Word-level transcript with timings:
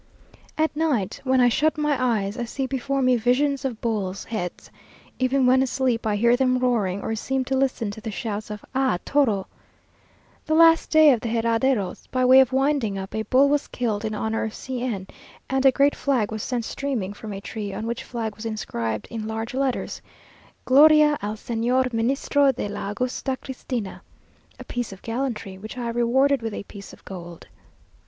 At 0.57 0.75
night, 0.75 1.21
when 1.23 1.39
I 1.39 1.47
shut 1.49 1.77
my 1.77 1.95
eyes, 2.03 2.35
I 2.35 2.43
see 2.43 2.65
before 2.65 3.03
me 3.03 3.17
visions 3.17 3.63
of 3.63 3.81
bulls' 3.81 4.23
heads. 4.23 4.71
Even 5.19 5.45
when 5.45 5.61
asleep 5.61 6.07
I 6.07 6.15
hear 6.15 6.35
them 6.35 6.57
roaring, 6.57 7.03
or 7.03 7.13
seem 7.13 7.45
to 7.45 7.55
listen 7.55 7.91
to 7.91 8.01
the 8.01 8.09
shouts 8.09 8.49
of 8.49 8.65
"Ah 8.73 8.97
toro!" 9.05 9.45
The 10.47 10.55
last 10.55 10.89
day 10.89 11.11
of 11.11 11.19
the 11.21 11.29
herraderos, 11.29 12.07
by 12.09 12.25
way 12.25 12.39
of 12.39 12.51
winding 12.51 12.97
up, 12.97 13.13
a 13.13 13.21
bull 13.21 13.47
was 13.47 13.67
killed 13.67 14.03
in 14.03 14.15
honour 14.15 14.43
of 14.43 14.55
C 14.55 14.81
n, 14.81 15.05
and 15.51 15.67
a 15.67 15.71
great 15.71 15.95
flag 15.95 16.31
was 16.31 16.41
sent 16.41 16.65
streaming 16.65 17.13
from 17.13 17.31
a 17.31 17.39
tree, 17.39 17.71
on 17.71 17.85
which 17.85 18.03
flag 18.03 18.35
was 18.35 18.43
inscribed 18.47 19.07
in 19.11 19.27
large 19.27 19.53
letters, 19.53 20.01
"Gloria 20.65 21.15
al 21.21 21.35
Señor 21.35 21.93
Ministro 21.93 22.51
de 22.51 22.67
la 22.67 22.89
Augusta 22.89 23.37
Cristina!" 23.37 24.01
a 24.59 24.63
piece 24.63 24.91
of 24.91 25.03
gallantry 25.03 25.59
which 25.59 25.77
I 25.77 25.89
rewarded 25.89 26.41
with 26.41 26.55
a 26.55 26.63
piece 26.63 26.91
of 26.91 27.05
gold. 27.05 27.45